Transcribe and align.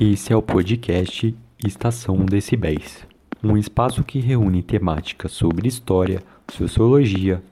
Esse 0.00 0.32
é 0.32 0.36
o 0.36 0.42
podcast 0.42 1.34
Estação 1.66 2.24
Decibéis, 2.24 3.04
um 3.42 3.56
espaço 3.56 4.04
que 4.04 4.20
reúne 4.20 4.62
temáticas 4.62 5.32
sobre 5.32 5.66
história, 5.66 6.22
sociologia, 6.52 7.42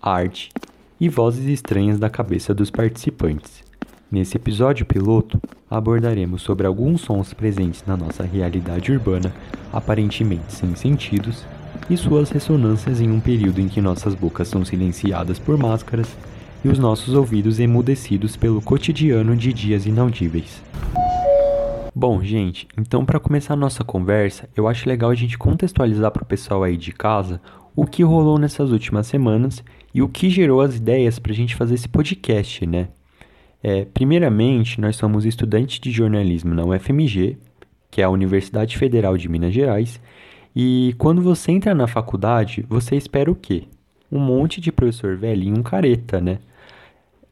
arte 0.00 0.50
e 1.00 1.08
vozes 1.08 1.46
estranhas 1.46 1.98
da 1.98 2.08
cabeça 2.08 2.54
dos 2.54 2.70
participantes. 2.70 3.65
Nesse 4.10 4.36
episódio 4.36 4.86
piloto, 4.86 5.40
abordaremos 5.68 6.40
sobre 6.42 6.64
alguns 6.64 7.00
sons 7.00 7.34
presentes 7.34 7.82
na 7.84 7.96
nossa 7.96 8.22
realidade 8.22 8.92
urbana, 8.92 9.34
aparentemente 9.72 10.52
sem 10.52 10.76
sentidos, 10.76 11.44
e 11.90 11.96
suas 11.96 12.30
ressonâncias 12.30 13.00
em 13.00 13.10
um 13.10 13.18
período 13.18 13.60
em 13.60 13.66
que 13.66 13.80
nossas 13.80 14.14
bocas 14.14 14.46
são 14.46 14.64
silenciadas 14.64 15.40
por 15.40 15.58
máscaras 15.58 16.16
e 16.64 16.68
os 16.68 16.78
nossos 16.78 17.14
ouvidos 17.14 17.58
emudecidos 17.58 18.36
pelo 18.36 18.62
cotidiano 18.62 19.36
de 19.36 19.52
dias 19.52 19.86
inaudíveis. 19.86 20.62
Bom, 21.92 22.22
gente, 22.22 22.68
então 22.78 23.04
para 23.04 23.18
começar 23.18 23.54
a 23.54 23.56
nossa 23.56 23.82
conversa, 23.82 24.48
eu 24.56 24.68
acho 24.68 24.88
legal 24.88 25.10
a 25.10 25.14
gente 25.16 25.36
contextualizar 25.36 26.12
para 26.12 26.22
o 26.22 26.26
pessoal 26.26 26.62
aí 26.62 26.76
de 26.76 26.92
casa 26.92 27.40
o 27.74 27.84
que 27.84 28.04
rolou 28.04 28.38
nessas 28.38 28.70
últimas 28.70 29.08
semanas 29.08 29.64
e 29.92 30.00
o 30.00 30.08
que 30.08 30.30
gerou 30.30 30.60
as 30.60 30.76
ideias 30.76 31.18
para 31.18 31.32
a 31.32 31.34
gente 31.34 31.56
fazer 31.56 31.74
esse 31.74 31.88
podcast, 31.88 32.64
né? 32.66 32.88
É, 33.68 33.84
primeiramente, 33.84 34.80
nós 34.80 34.94
somos 34.94 35.26
estudantes 35.26 35.80
de 35.80 35.90
jornalismo 35.90 36.54
na 36.54 36.64
UFMG, 36.64 37.36
que 37.90 38.00
é 38.00 38.04
a 38.04 38.08
Universidade 38.08 38.78
Federal 38.78 39.16
de 39.18 39.28
Minas 39.28 39.52
Gerais, 39.52 40.00
e 40.54 40.94
quando 40.98 41.20
você 41.20 41.50
entra 41.50 41.74
na 41.74 41.88
faculdade, 41.88 42.64
você 42.68 42.94
espera 42.94 43.28
o 43.28 43.34
quê? 43.34 43.64
Um 44.10 44.20
monte 44.20 44.60
de 44.60 44.70
professor 44.70 45.16
velhinho, 45.16 45.58
um 45.58 45.64
careta, 45.64 46.20
né? 46.20 46.38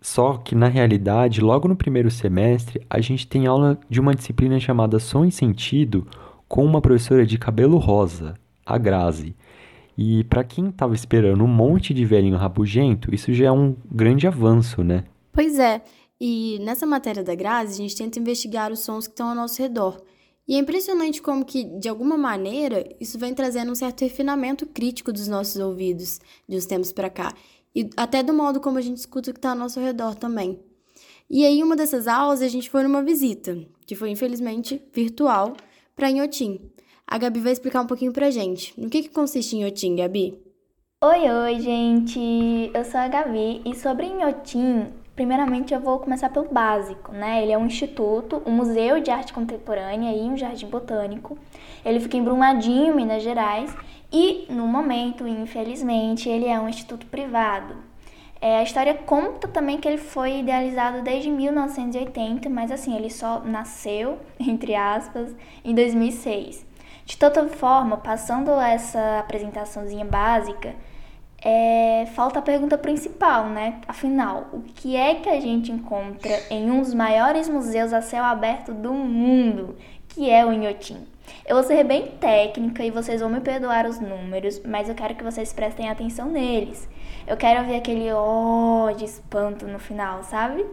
Só 0.00 0.36
que 0.38 0.56
na 0.56 0.66
realidade, 0.66 1.40
logo 1.40 1.68
no 1.68 1.76
primeiro 1.76 2.10
semestre, 2.10 2.84
a 2.90 3.00
gente 3.00 3.28
tem 3.28 3.46
aula 3.46 3.78
de 3.88 4.00
uma 4.00 4.12
disciplina 4.12 4.58
chamada 4.58 4.98
Som 4.98 5.24
e 5.24 5.30
Sentido 5.30 6.04
com 6.48 6.64
uma 6.64 6.80
professora 6.80 7.24
de 7.24 7.38
cabelo 7.38 7.78
rosa, 7.78 8.34
a 8.66 8.76
Grazi. 8.76 9.36
E 9.96 10.24
para 10.24 10.42
quem 10.42 10.70
estava 10.70 10.96
esperando 10.96 11.44
um 11.44 11.46
monte 11.46 11.94
de 11.94 12.04
velhinho 12.04 12.36
rabugento, 12.36 13.14
isso 13.14 13.32
já 13.32 13.46
é 13.46 13.52
um 13.52 13.76
grande 13.88 14.26
avanço, 14.26 14.82
né? 14.82 15.04
Pois 15.32 15.60
é. 15.60 15.80
E 16.26 16.58
nessa 16.60 16.86
matéria 16.86 17.22
da 17.22 17.34
Grazi, 17.34 17.74
a 17.74 17.76
gente 17.76 17.96
tenta 17.96 18.18
investigar 18.18 18.72
os 18.72 18.78
sons 18.78 19.06
que 19.06 19.12
estão 19.12 19.28
ao 19.28 19.34
nosso 19.34 19.60
redor. 19.60 20.00
E 20.48 20.54
é 20.54 20.58
impressionante 20.58 21.20
como 21.20 21.44
que, 21.44 21.64
de 21.64 21.86
alguma 21.86 22.16
maneira, 22.16 22.82
isso 22.98 23.18
vem 23.18 23.34
trazendo 23.34 23.70
um 23.70 23.74
certo 23.74 24.00
refinamento 24.00 24.64
crítico 24.64 25.12
dos 25.12 25.28
nossos 25.28 25.56
ouvidos 25.56 26.18
de 26.48 26.56
uns 26.56 26.64
tempos 26.64 26.94
para 26.94 27.10
cá 27.10 27.34
e 27.76 27.90
até 27.94 28.22
do 28.22 28.32
modo 28.32 28.58
como 28.58 28.78
a 28.78 28.80
gente 28.80 28.96
escuta 28.96 29.30
o 29.30 29.34
que 29.34 29.38
está 29.38 29.50
ao 29.50 29.54
nosso 29.54 29.78
redor 29.78 30.14
também. 30.14 30.58
E 31.28 31.44
aí, 31.44 31.62
uma 31.62 31.76
dessas 31.76 32.08
aulas, 32.08 32.40
a 32.40 32.48
gente 32.48 32.70
foi 32.70 32.84
numa 32.84 33.02
visita, 33.02 33.58
que 33.84 33.94
foi 33.94 34.08
infelizmente 34.08 34.80
virtual, 34.94 35.54
para 35.94 36.10
Inhotim. 36.10 36.58
A 37.06 37.18
Gabi 37.18 37.38
vai 37.38 37.52
explicar 37.52 37.82
um 37.82 37.86
pouquinho 37.86 38.14
pra 38.14 38.30
gente. 38.30 38.72
No 38.80 38.88
que, 38.88 39.02
que 39.02 39.10
consiste 39.10 39.56
Inhotim, 39.56 39.96
Gabi? 39.96 40.42
Oi, 41.02 41.30
oi, 41.30 41.60
gente! 41.60 42.70
Eu 42.72 42.82
sou 42.82 42.98
a 42.98 43.08
Gabi 43.08 43.60
e 43.66 43.74
sobre 43.74 44.06
Inhotim, 44.06 44.90
primeiramente 45.14 45.72
eu 45.72 45.80
vou 45.80 45.98
começar 45.98 46.28
pelo 46.30 46.48
básico, 46.48 47.12
né? 47.12 47.42
Ele 47.42 47.52
é 47.52 47.58
um 47.58 47.66
instituto, 47.66 48.42
um 48.44 48.52
museu 48.52 49.00
de 49.00 49.10
arte 49.10 49.32
contemporânea 49.32 50.12
e 50.12 50.22
um 50.22 50.36
jardim 50.36 50.66
botânico. 50.66 51.38
Ele 51.84 52.00
fica 52.00 52.16
em 52.16 52.24
Brumadinho, 52.24 52.94
Minas 52.94 53.22
Gerais, 53.22 53.74
e, 54.12 54.46
no 54.48 54.66
momento, 54.66 55.26
infelizmente, 55.26 56.28
ele 56.28 56.46
é 56.46 56.58
um 56.58 56.68
instituto 56.68 57.06
privado. 57.06 57.76
É, 58.40 58.58
a 58.58 58.62
história 58.62 58.94
conta 58.94 59.48
também 59.48 59.78
que 59.78 59.88
ele 59.88 59.96
foi 59.96 60.40
idealizado 60.40 61.02
desde 61.02 61.30
1980, 61.30 62.50
mas 62.50 62.70
assim, 62.70 62.94
ele 62.94 63.10
só 63.10 63.40
nasceu, 63.40 64.18
entre 64.38 64.74
aspas, 64.74 65.34
em 65.64 65.74
2006. 65.74 66.64
De 67.06 67.16
toda 67.16 67.48
forma, 67.48 67.96
passando 67.96 68.50
essa 68.60 69.18
apresentaçãozinha 69.20 70.04
básica, 70.04 70.74
é, 71.44 72.06
falta 72.14 72.38
a 72.38 72.42
pergunta 72.42 72.78
principal, 72.78 73.50
né? 73.50 73.82
Afinal, 73.86 74.46
o 74.50 74.62
que 74.62 74.96
é 74.96 75.16
que 75.16 75.28
a 75.28 75.38
gente 75.38 75.70
encontra 75.70 76.40
em 76.48 76.70
um 76.70 76.80
dos 76.80 76.94
maiores 76.94 77.50
museus 77.50 77.92
a 77.92 78.00
céu 78.00 78.24
aberto 78.24 78.72
do 78.72 78.94
mundo, 78.94 79.76
que 80.08 80.30
é 80.30 80.44
o 80.46 80.50
Inhotim? 80.50 81.06
Eu 81.46 81.56
vou 81.56 81.62
ser 81.62 81.84
bem 81.84 82.06
técnica 82.18 82.82
e 82.82 82.90
vocês 82.90 83.20
vão 83.20 83.28
me 83.28 83.40
perdoar 83.40 83.86
os 83.86 84.00
números, 84.00 84.62
mas 84.64 84.88
eu 84.88 84.94
quero 84.94 85.14
que 85.14 85.22
vocês 85.22 85.52
prestem 85.52 85.90
atenção 85.90 86.30
neles. 86.30 86.88
Eu 87.26 87.36
quero 87.36 87.66
ver 87.66 87.76
aquele 87.76 88.10
ó 88.10 88.90
de 88.92 89.04
espanto 89.04 89.66
no 89.66 89.78
final, 89.78 90.22
sabe? 90.22 90.64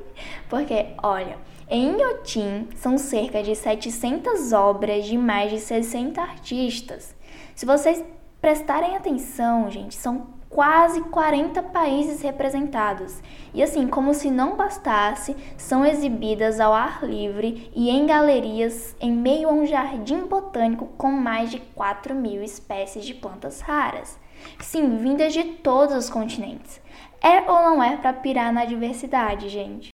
Porque, 0.50 0.88
olha, 1.03 1.38
em 1.70 1.90
Inhotim 1.90 2.70
são 2.76 2.98
cerca 2.98 3.44
de 3.44 3.56
700 3.56 4.53
obras 4.53 5.06
de 5.06 5.18
mais 5.18 5.52
de 5.52 5.59
60 5.59 6.22
artistas. 6.22 7.14
Se 7.56 7.66
vocês 7.66 8.02
prestarem 8.42 8.96
atenção, 8.96 9.70
gente, 9.70 9.96
são 9.96 10.41
quase 10.52 11.02
40 11.04 11.64
países 11.64 12.22
representados. 12.22 13.22
E 13.54 13.64
assim, 13.64 13.88
como 13.88 14.14
se 14.14 14.30
não 14.30 14.58
bastasse, 14.58 15.36
são 15.58 15.86
exibidas 15.86 16.60
ao 16.60 16.74
ar 16.74 17.04
livre 17.04 17.72
e 17.74 17.90
em 17.90 18.06
galerias 18.06 18.96
em 19.00 19.14
meio 19.14 19.50
a 19.50 19.54
um 19.54 19.66
jardim 19.66 20.28
botânico 20.28 20.88
com 20.98 21.10
mais 21.10 21.50
de 21.50 21.60
4 21.60 22.14
mil 22.14 22.44
espécies 22.44 23.06
de 23.06 23.14
plantas 23.14 23.62
raras. 23.62 24.20
Sim, 24.60 24.98
vindas 24.98 25.34
de 25.34 25.44
todos 25.44 25.96
os 25.96 26.10
continentes. 26.10 26.82
É 27.22 27.50
ou 27.50 27.62
não 27.64 27.82
é 27.82 27.96
para 27.96 28.14
pirar 28.14 28.52
na 28.52 28.66
diversidade, 28.66 29.48
gente? 29.48 29.90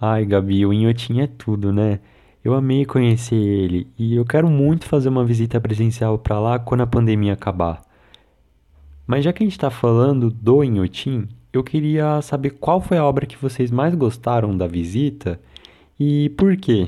Ai, 0.00 0.24
Gabi, 0.24 0.64
o 0.64 0.72
Inhotim 0.72 1.20
é 1.20 1.26
tudo, 1.26 1.72
né? 1.72 1.98
Eu 2.44 2.54
amei 2.54 2.86
conhecer 2.86 3.34
ele 3.34 3.86
e 3.98 4.14
eu 4.14 4.24
quero 4.24 4.48
muito 4.48 4.86
fazer 4.86 5.08
uma 5.08 5.24
visita 5.24 5.60
presencial 5.60 6.18
para 6.18 6.38
lá 6.38 6.58
quando 6.58 6.82
a 6.82 6.86
pandemia 6.86 7.32
acabar. 7.32 7.89
Mas 9.10 9.24
já 9.24 9.32
que 9.32 9.42
a 9.42 9.44
gente 9.44 9.54
está 9.54 9.70
falando 9.72 10.30
do 10.30 10.62
Inhotim, 10.62 11.28
eu 11.52 11.64
queria 11.64 12.22
saber 12.22 12.50
qual 12.50 12.80
foi 12.80 12.96
a 12.96 13.04
obra 13.04 13.26
que 13.26 13.36
vocês 13.36 13.68
mais 13.68 13.92
gostaram 13.92 14.56
da 14.56 14.68
visita 14.68 15.40
e 15.98 16.28
por 16.38 16.56
quê. 16.56 16.86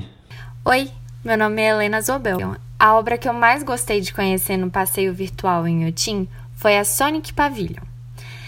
Oi, 0.63 0.89
meu 1.21 1.37
nome 1.37 1.61
é 1.61 1.71
Helena 1.71 1.99
Zobel. 1.99 2.55
A 2.79 2.93
obra 2.95 3.17
que 3.17 3.27
eu 3.27 3.33
mais 3.33 3.61
gostei 3.61 3.99
de 3.99 4.13
conhecer 4.13 4.55
no 4.55 4.71
passeio 4.71 5.13
virtual 5.13 5.67
em 5.67 5.81
Inhotim 5.81 6.25
foi 6.53 6.77
a 6.77 6.85
Sonic 6.85 7.33
Pavilion. 7.33 7.83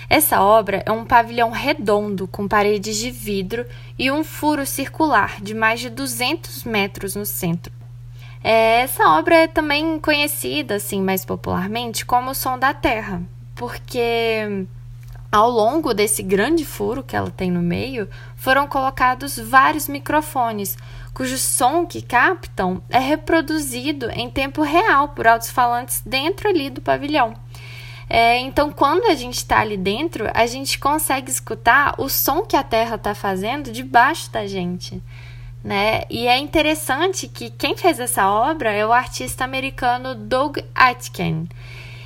Essa 0.10 0.42
obra 0.42 0.82
é 0.86 0.92
um 0.94 1.04
pavilhão 1.04 1.52
redondo 1.52 2.30
com 2.30 2.48
paredes 2.48 2.96
de 2.96 3.12
vidro 3.12 3.66
e 4.00 4.10
um 4.10 4.24
furo 4.24 4.66
circular 4.66 5.42
de 5.42 5.54
mais 5.54 5.82
de 5.82 5.90
200 5.90 6.64
metros 6.64 7.14
no 7.14 7.26
centro. 7.26 7.74
É, 8.42 8.80
essa 8.84 9.10
obra 9.10 9.36
é 9.36 9.48
também 9.48 10.00
conhecida, 10.00 10.76
assim, 10.76 11.02
mais 11.02 11.26
popularmente, 11.26 12.06
como 12.06 12.32
o 12.32 12.34
Som 12.34 12.58
da 12.58 12.74
Terra, 12.74 13.22
porque 13.56 14.68
ao 15.32 15.50
longo 15.50 15.94
desse 15.94 16.22
grande 16.24 16.64
furo 16.64 17.04
que 17.04 17.16
ela 17.16 17.30
tem 17.30 17.52
no 17.52 17.62
meio, 17.62 18.08
foram 18.36 18.68
colocados 18.68 19.38
vários 19.38 19.88
microfones, 19.88 20.78
cujo 21.14 21.38
som 21.38 21.86
que 21.86 22.02
captam 22.02 22.82
é 22.90 23.00
reproduzido 23.00 24.10
em 24.12 24.30
tempo 24.30 24.62
real 24.62 25.10
por 25.10 25.28
altos-falantes 25.28 26.02
dentro 26.06 26.48
ali 26.48 26.70
do 26.70 26.82
pavilhão. 26.82 27.34
É, 28.10 28.38
então, 28.38 28.72
quando 28.72 29.06
a 29.06 29.16
gente 29.16 29.38
está 29.38 29.60
ali 29.60 29.76
dentro, 29.76 30.30
a 30.34 30.46
gente 30.46 30.78
consegue 30.78 31.32
escutar 31.32 31.96
o 31.98 32.08
som 32.08 32.44
que 32.44 32.56
a 32.56 32.64
Terra 32.64 32.96
está 32.96 33.16
fazendo 33.16 33.72
debaixo 33.72 34.32
da 34.32 34.46
gente. 34.46 35.02
Né? 35.64 36.04
E 36.10 36.28
é 36.28 36.38
interessante 36.38 37.28
que 37.28 37.50
quem 37.50 37.76
fez 37.76 38.00
essa 38.00 38.30
obra 38.30 38.72
é 38.72 38.86
o 38.86 38.94
artista 38.94 39.44
americano 39.44 40.14
Doug 40.14 40.60
Aitken 40.76 41.48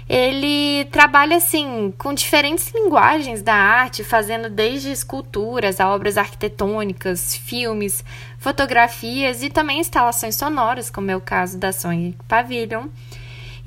ele 0.10 0.86
trabalha 0.86 1.38
assim 1.38 1.94
com 1.96 2.16
diferentes 2.16 2.72
linguagens 2.74 3.44
da 3.44 3.54
arte, 3.54 4.04
fazendo 4.04 4.50
desde 4.50 4.92
esculturas 4.92 5.80
a 5.80 5.88
obras 5.88 6.18
arquitetônicas, 6.18 7.36
filmes, 7.36 8.04
fotografias 8.40 9.44
e 9.44 9.52
também 9.52 9.80
instalações 9.80 10.36
sonoras, 10.36 10.90
como 10.90 11.12
é 11.12 11.16
o 11.16 11.22
caso 11.22 11.60
da 11.60 11.72
Sony 11.72 12.18
Pavilion. 12.28 12.88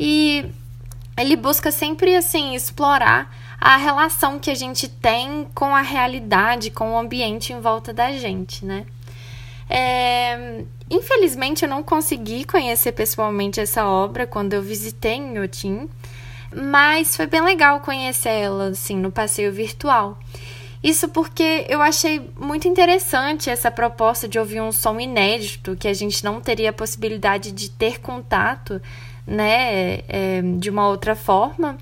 E 0.00 0.44
ele 1.16 1.36
busca 1.36 1.70
sempre 1.70 2.16
assim 2.16 2.56
explorar 2.56 3.32
a 3.60 3.76
relação 3.76 4.40
que 4.40 4.50
a 4.50 4.54
gente 4.56 4.88
tem 4.88 5.46
com 5.54 5.76
a 5.76 5.82
realidade, 5.82 6.72
com 6.72 6.94
o 6.94 6.98
ambiente 6.98 7.52
em 7.52 7.60
volta 7.60 7.92
da 7.92 8.10
gente, 8.10 8.64
né? 8.64 8.84
É, 9.70 10.64
infelizmente 10.90 11.64
eu 11.64 11.68
não 11.68 11.84
consegui 11.84 12.44
conhecer 12.44 12.90
pessoalmente 12.90 13.60
essa 13.60 13.86
obra 13.86 14.26
quando 14.26 14.54
eu 14.54 14.60
visitei 14.60 15.14
em 15.14 15.38
Otim, 15.38 15.88
mas 16.54 17.16
foi 17.16 17.26
bem 17.26 17.40
legal 17.40 17.80
conhecer 17.80 18.30
ela, 18.30 18.68
assim, 18.68 18.96
no 18.96 19.10
passeio 19.10 19.52
virtual. 19.52 20.18
Isso 20.82 21.08
porque 21.08 21.64
eu 21.68 21.80
achei 21.80 22.30
muito 22.36 22.66
interessante 22.66 23.48
essa 23.48 23.70
proposta 23.70 24.26
de 24.26 24.38
ouvir 24.38 24.60
um 24.60 24.72
som 24.72 24.98
inédito 24.98 25.76
que 25.76 25.86
a 25.86 25.94
gente 25.94 26.24
não 26.24 26.40
teria 26.40 26.70
a 26.70 26.72
possibilidade 26.72 27.52
de 27.52 27.70
ter 27.70 28.00
contato 28.00 28.82
né, 29.24 30.00
é, 30.08 30.42
de 30.58 30.68
uma 30.68 30.88
outra 30.88 31.14
forma. 31.14 31.78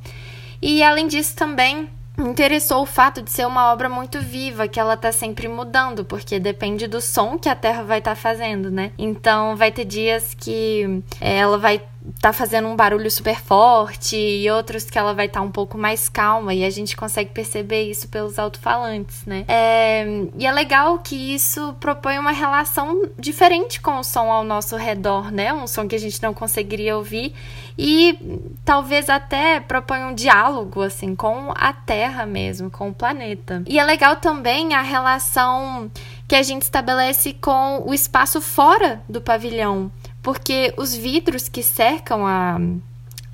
E 0.61 0.82
além 0.82 1.08
disso 1.08 1.34
também 1.34 1.88
me 2.20 2.28
interessou 2.28 2.82
o 2.82 2.87
fato 2.87 3.22
de 3.22 3.31
ser 3.31 3.46
uma 3.46 3.72
obra 3.72 3.88
muito 3.88 4.20
viva, 4.20 4.69
que 4.69 4.78
ela 4.78 4.96
tá 4.96 5.11
sempre 5.11 5.49
mudando, 5.49 6.05
porque 6.05 6.38
depende 6.38 6.87
do 6.87 7.00
som 7.00 7.38
que 7.38 7.49
a 7.49 7.55
Terra 7.55 7.82
vai 7.82 7.99
estar 7.99 8.11
tá 8.11 8.17
fazendo, 8.17 8.70
né? 8.70 8.93
Então 8.99 9.56
vai 9.56 9.72
ter 9.72 9.87
dias 9.87 10.34
que 10.34 11.02
é, 11.19 11.38
ela 11.38 11.56
vai 11.56 11.81
tá 12.20 12.32
fazendo 12.32 12.69
um 12.69 12.76
barulho 12.76 13.11
super 13.11 13.38
forte 13.41 14.17
e 14.17 14.50
outros 14.50 14.85
que 14.85 14.99
ela 14.99 15.12
vai 15.12 15.26
estar 15.26 15.41
tá 15.41 15.47
um 15.47 15.50
pouco 15.50 15.76
mais 15.76 16.08
calma 16.08 16.55
e 16.55 16.64
a 16.64 16.70
gente 16.70 16.97
consegue 16.97 17.31
perceber 17.31 17.82
isso 17.82 18.08
pelos 18.08 18.38
alto-falantes, 18.38 19.25
né? 19.26 19.44
É, 19.47 20.06
e 20.37 20.47
é 20.47 20.52
legal 20.52 20.99
que 20.99 21.35
isso 21.35 21.75
propõe 21.79 22.19
uma 22.19 22.32
relação 22.32 23.08
diferente 23.19 23.81
com 23.81 23.99
o 23.99 24.05
som 24.05 24.31
ao 24.31 24.43
nosso 24.43 24.76
redor, 24.76 25.31
né? 25.31 25.52
Um 25.52 25.67
som 25.67 25.87
que 25.87 25.94
a 25.94 26.00
gente 26.00 26.23
não 26.23 26.32
conseguiria 26.32 26.97
ouvir 26.97 27.35
e 27.79 28.19
talvez 28.64 29.08
até 29.08 29.61
propõe 29.61 30.03
um 30.05 30.14
diálogo 30.14 30.82
assim 30.82 31.14
com 31.14 31.53
a 31.55 31.73
Terra 31.73 32.25
mesmo, 32.25 32.70
com 32.70 32.88
o 32.88 32.94
planeta. 32.94 33.62
E 33.67 33.79
é 33.79 33.85
legal 33.85 34.17
também 34.17 34.75
a 34.75 34.82
relação 34.82 35.91
que 36.26 36.35
a 36.35 36.43
gente 36.43 36.62
estabelece 36.62 37.35
com 37.35 37.82
o 37.87 37.93
espaço 37.93 38.41
fora 38.41 39.03
do 39.08 39.20
pavilhão 39.20 39.91
porque 40.22 40.75
os 40.76 40.94
vidros 40.94 41.49
que 41.49 41.62
cercam 41.62 42.26
a, 42.26 42.58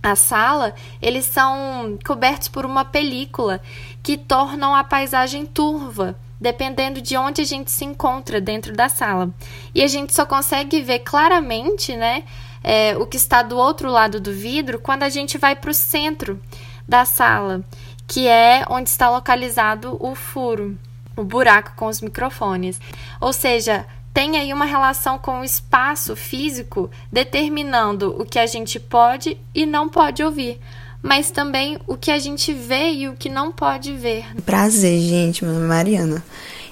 a 0.03 0.15
sala, 0.15 0.75
eles 1.01 1.25
são 1.25 1.99
cobertos 2.05 2.49
por 2.49 2.65
uma 2.65 2.85
película 2.85 3.61
que 4.03 4.17
tornam 4.17 4.75
a 4.75 4.85
paisagem 4.85 5.45
turva, 5.45 6.17
dependendo 6.41 7.01
de 7.01 7.17
onde 7.17 7.43
a 7.43 7.45
gente 7.45 7.71
se 7.71 7.85
encontra 7.85 8.41
dentro 8.41 8.73
da 8.73 8.89
sala. 8.89 9.31
E 9.75 9.83
a 9.83 9.89
gente 9.89 10.15
só 10.15 10.25
consegue 10.25 10.81
ver 10.83 11.01
claramente, 11.01 11.97
né, 11.97 12.25
é, 12.63 12.97
o 12.97 13.07
que 13.07 13.17
está 13.17 13.43
do 13.43 13.57
outro 13.57 13.91
lado 13.91 14.21
do 14.21 14.33
vidro 14.33 14.79
quando 14.79 15.03
a 15.03 15.09
gente 15.09 15.39
vai 15.39 15.55
para 15.55 15.71
o 15.71 15.75
centro 15.75 16.41
da 16.87 17.05
sala, 17.05 17.65
que 18.07 18.29
é 18.29 18.65
onde 18.69 18.89
está 18.89 19.11
localizado 19.11 19.97
o 20.01 20.15
furo, 20.15 20.79
o 21.17 21.25
buraco 21.25 21.73
com 21.75 21.87
os 21.87 22.01
microfones. 22.01 22.81
Ou 23.21 23.33
seja, 23.33 23.87
tem 24.17 24.39
aí 24.39 24.51
uma 24.51 24.65
relação 24.65 25.19
com 25.19 25.41
o 25.41 25.45
espaço 25.45 26.17
físico 26.17 26.91
determinando 27.13 28.17
o 28.19 28.25
que 28.25 28.39
a 28.39 28.47
gente 28.47 28.81
pode 28.81 29.37
e 29.55 29.67
não 29.67 29.91
pode 29.91 30.23
ouvir, 30.23 30.59
mas 31.03 31.31
também 31.31 31.79
o 31.87 31.99
que 31.99 32.11
a 32.11 32.19
gente 32.19 32.51
vê 32.55 32.93
e 32.93 33.09
o 33.11 33.13
que 33.13 33.29
não 33.29 33.53
pode 33.53 33.93
ver. 33.93 34.25
Prazer, 34.47 34.99
gente, 35.03 35.45
meu 35.45 35.53
nome 35.53 35.67
é 35.67 35.69
Mariana. 35.69 36.25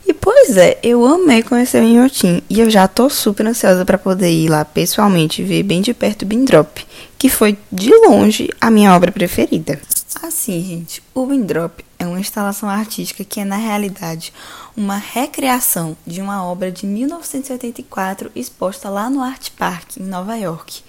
E 0.07 0.15
pois 0.15 0.57
é, 0.57 0.79
eu 0.83 1.05
amei 1.05 1.43
conhecer 1.43 1.83
o 1.83 1.87
Inhotim 1.87 2.41
e 2.49 2.61
eu 2.61 2.71
já 2.71 2.89
tô 2.89 3.11
super 3.11 3.47
ansiosa 3.47 3.85
para 3.85 3.99
poder 3.99 4.31
ir 4.31 4.49
lá 4.49 4.65
pessoalmente 4.65 5.43
ver 5.43 5.65
bem 5.65 5.83
de 5.83 5.93
perto 5.93 6.23
o 6.23 6.27
Bindrop, 6.27 6.79
que 7.19 7.29
foi 7.29 7.59
de 7.71 7.91
longe 8.07 8.49
a 8.59 8.71
minha 8.71 8.97
obra 8.97 9.13
preferida. 9.13 9.79
Assim, 10.23 10.65
gente, 10.65 11.03
o 11.15 11.27
Windrop 11.27 11.81
é 12.05 12.07
uma 12.07 12.21
instalação 12.21 12.69
artística 12.69 13.25
que 13.25 13.41
é, 13.41 13.45
na 13.45 13.57
realidade, 13.57 14.33
uma 14.77 14.97
recriação 14.97 15.97
de 16.07 16.21
uma 16.21 16.45
obra 16.45 16.71
de 16.71 16.87
1984 16.87 18.31
exposta 18.35 18.89
lá 18.89 19.11
no 19.11 19.23
Art 19.23 19.51
Park, 19.59 19.97
em 19.97 20.05
Nova 20.05 20.37
York. 20.37 20.83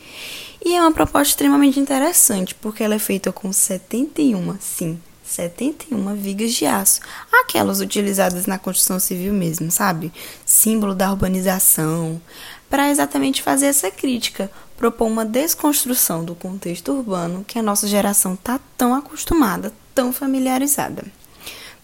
E 0.63 0.75
é 0.75 0.81
uma 0.81 0.91
proposta 0.91 1.29
extremamente 1.29 1.79
interessante, 1.79 2.56
porque 2.56 2.83
ela 2.83 2.95
é 2.95 3.00
feita 3.00 3.31
com 3.31 3.51
71, 3.53 4.57
sim, 4.59 5.00
71 5.23 6.15
vigas 6.15 6.53
de 6.53 6.65
aço, 6.65 7.01
aquelas 7.31 7.79
utilizadas 7.79 8.45
na 8.45 8.59
construção 8.59 9.00
civil 9.00 9.33
mesmo, 9.33 9.71
sabe? 9.71 10.12
Símbolo 10.45 10.94
da 10.94 11.12
urbanização, 11.12 12.21
para 12.69 12.89
exatamente 12.89 13.41
fazer 13.41 13.67
essa 13.67 13.91
crítica, 13.91 14.51
propor 14.75 15.06
uma 15.06 15.25
desconstrução 15.25 16.23
do 16.23 16.35
contexto 16.35 16.91
urbano 16.91 17.45
que 17.47 17.57
a 17.57 17.63
nossa 17.63 17.88
geração 17.88 18.33
está 18.33 18.59
tão 18.77 18.94
acostumada, 18.94 19.71
tão 19.95 20.13
familiarizada. 20.13 21.03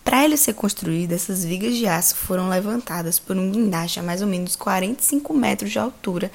Para 0.04 0.26
ele 0.26 0.36
ser 0.36 0.54
construído, 0.54 1.14
essas 1.14 1.46
vigas 1.46 1.76
de 1.76 1.86
aço 1.86 2.16
foram 2.16 2.50
levantadas 2.50 3.20
por 3.20 3.38
um 3.38 3.52
guindaste 3.52 4.00
a 4.00 4.04
mais 4.04 4.22
ou 4.22 4.28
menos 4.28 4.56
45 4.56 5.34
metros 5.34 5.72
de 5.72 5.80
altura 5.80 6.32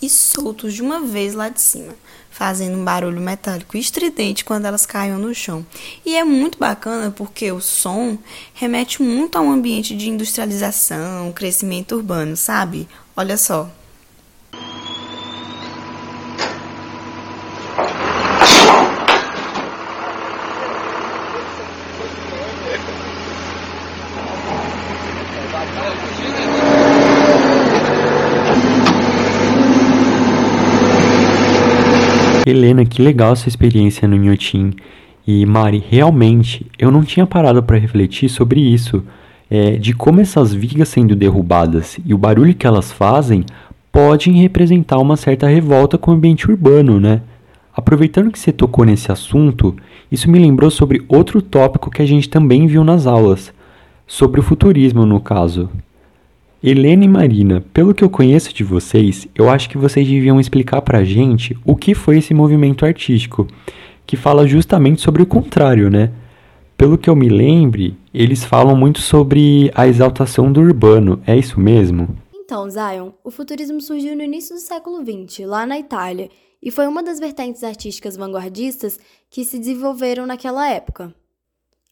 e 0.00 0.08
soltos 0.08 0.72
de 0.72 0.82
uma 0.82 1.00
vez 1.00 1.34
lá 1.34 1.48
de 1.48 1.60
cima, 1.60 1.94
fazendo 2.30 2.78
um 2.78 2.84
barulho 2.84 3.20
metálico 3.20 3.76
estridente 3.76 4.44
quando 4.44 4.66
elas 4.66 4.86
caíam 4.86 5.18
no 5.18 5.34
chão. 5.34 5.66
E 6.06 6.16
é 6.16 6.24
muito 6.24 6.58
bacana 6.58 7.10
porque 7.10 7.50
o 7.50 7.60
som 7.60 8.16
remete 8.54 9.02
muito 9.02 9.36
a 9.36 9.40
um 9.40 9.50
ambiente 9.50 9.96
de 9.96 10.08
industrialização, 10.08 11.32
crescimento 11.32 11.96
urbano, 11.96 12.36
sabe? 12.36 12.88
Olha 13.16 13.36
só. 13.36 13.68
Helena, 32.50 32.84
que 32.84 33.02
legal 33.02 33.32
essa 33.32 33.48
experiência 33.48 34.06
no 34.08 34.16
Inhotim. 34.16 34.72
E 35.26 35.44
Mari, 35.44 35.82
realmente, 35.88 36.66
eu 36.78 36.90
não 36.90 37.04
tinha 37.04 37.26
parado 37.26 37.62
para 37.62 37.78
refletir 37.78 38.28
sobre 38.28 38.60
isso, 38.60 39.04
é, 39.50 39.72
de 39.72 39.94
como 39.94 40.20
essas 40.20 40.52
vigas 40.52 40.88
sendo 40.88 41.16
derrubadas 41.16 41.98
e 42.04 42.12
o 42.12 42.18
barulho 42.18 42.54
que 42.54 42.66
elas 42.66 42.92
fazem 42.92 43.44
podem 43.90 44.40
representar 44.40 44.98
uma 44.98 45.16
certa 45.16 45.46
revolta 45.46 45.98
com 45.98 46.10
o 46.10 46.14
ambiente 46.14 46.50
urbano, 46.50 47.00
né? 47.00 47.22
Aproveitando 47.74 48.30
que 48.30 48.38
você 48.38 48.52
tocou 48.52 48.84
nesse 48.84 49.10
assunto, 49.10 49.74
isso 50.10 50.30
me 50.30 50.38
lembrou 50.38 50.70
sobre 50.70 51.04
outro 51.08 51.40
tópico 51.40 51.90
que 51.90 52.02
a 52.02 52.06
gente 52.06 52.28
também 52.28 52.66
viu 52.66 52.82
nas 52.84 53.06
aulas, 53.06 53.52
sobre 54.06 54.40
o 54.40 54.42
futurismo 54.42 55.06
no 55.06 55.20
caso. 55.20 55.70
Helena 56.60 57.04
e 57.04 57.08
Marina, 57.08 57.64
pelo 57.72 57.94
que 57.94 58.02
eu 58.02 58.10
conheço 58.10 58.52
de 58.52 58.64
vocês, 58.64 59.28
eu 59.32 59.48
acho 59.48 59.70
que 59.70 59.78
vocês 59.78 60.06
deviam 60.08 60.40
explicar 60.40 60.82
pra 60.82 61.04
gente 61.04 61.56
o 61.64 61.76
que 61.76 61.94
foi 61.94 62.18
esse 62.18 62.34
movimento 62.34 62.84
artístico, 62.84 63.46
que 64.04 64.16
fala 64.16 64.44
justamente 64.44 65.00
sobre 65.00 65.22
o 65.22 65.26
contrário, 65.26 65.88
né? 65.88 66.12
Pelo 66.76 66.98
que 66.98 67.08
eu 67.08 67.14
me 67.14 67.28
lembre, 67.28 67.96
eles 68.12 68.42
falam 68.42 68.76
muito 68.76 69.00
sobre 69.00 69.70
a 69.72 69.86
exaltação 69.86 70.50
do 70.50 70.60
urbano, 70.60 71.22
é 71.24 71.36
isso 71.36 71.60
mesmo? 71.60 72.08
Então, 72.34 72.68
Zion, 72.68 73.12
o 73.22 73.30
futurismo 73.30 73.80
surgiu 73.80 74.16
no 74.16 74.22
início 74.24 74.56
do 74.56 74.60
século 74.60 74.98
XX, 75.04 75.46
lá 75.46 75.64
na 75.64 75.78
Itália, 75.78 76.28
e 76.60 76.72
foi 76.72 76.88
uma 76.88 77.04
das 77.04 77.20
vertentes 77.20 77.62
artísticas 77.62 78.16
vanguardistas 78.16 78.98
que 79.30 79.44
se 79.44 79.60
desenvolveram 79.60 80.26
naquela 80.26 80.68
época. 80.68 81.14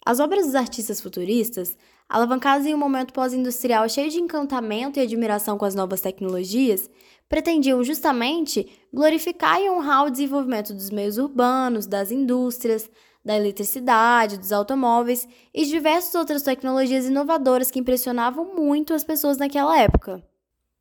As 0.05 0.19
obras 0.19 0.47
dos 0.47 0.55
artistas 0.57 1.01
futuristas 1.01 1.77
alavancadas 2.09 2.67
em 2.67 2.75
um 2.75 2.79
momento 2.79 3.13
pós-industrial 3.13 3.89
cheio 3.89 4.11
de 4.11 4.21
encantamento 4.21 4.99
e 4.99 5.03
admiração 5.03 5.59
com 5.59 5.65
as 5.65 5.75
novas 5.75 6.01
tecnologias, 6.01 6.89
pretendiam 7.29 7.83
justamente 7.83 8.69
glorificar 8.93 9.61
e 9.61 9.69
honrar 9.69 10.07
o 10.07 10.11
desenvolvimento 10.11 10.73
dos 10.73 10.91
meios 10.91 11.19
urbanos, 11.19 11.87
das 11.87 12.11
indústrias, 12.11 12.89
da 13.25 13.37
eletricidade, 13.37 14.39
dos 14.39 14.53
automóveis 14.53 15.27
e 15.53 15.65
de 15.65 15.71
diversas 15.71 16.15
outras 16.15 16.43
tecnologias 16.43 17.07
inovadoras 17.07 17.71
que 17.71 17.81
impressionavam 17.81 18.55
muito 18.55 18.95
as 18.95 19.03
pessoas 19.03 19.37
naquela 19.37 19.77
época. 19.77 20.23